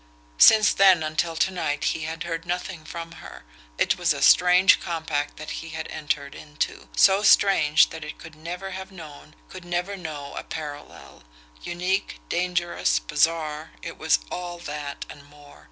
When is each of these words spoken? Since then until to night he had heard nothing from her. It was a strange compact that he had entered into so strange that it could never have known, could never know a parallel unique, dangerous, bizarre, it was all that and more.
Since 0.39 0.73
then 0.73 1.03
until 1.03 1.35
to 1.35 1.51
night 1.51 1.83
he 1.83 2.05
had 2.05 2.23
heard 2.23 2.43
nothing 2.47 2.85
from 2.85 3.11
her. 3.21 3.43
It 3.77 3.99
was 3.99 4.13
a 4.13 4.21
strange 4.23 4.79
compact 4.79 5.37
that 5.37 5.51
he 5.61 5.69
had 5.77 5.87
entered 5.89 6.33
into 6.33 6.89
so 6.95 7.21
strange 7.21 7.91
that 7.91 8.03
it 8.03 8.17
could 8.17 8.33
never 8.33 8.71
have 8.71 8.91
known, 8.91 9.35
could 9.47 9.63
never 9.63 9.95
know 9.95 10.33
a 10.33 10.43
parallel 10.43 11.21
unique, 11.61 12.17
dangerous, 12.29 12.97
bizarre, 12.97 13.73
it 13.83 13.99
was 13.99 14.17
all 14.31 14.57
that 14.57 15.05
and 15.07 15.23
more. 15.23 15.59